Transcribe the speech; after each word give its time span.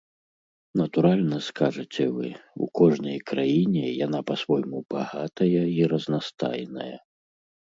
Натуральна, 0.79 1.37
скажаце 1.49 2.07
вы, 2.15 2.31
у 2.67 2.69
кожнай 2.79 3.17
краіне 3.33 3.83
яна 4.05 4.19
па-свойму 4.33 4.77
багатая 4.97 5.51
і 5.79 5.89
разнастайная. 5.93 6.93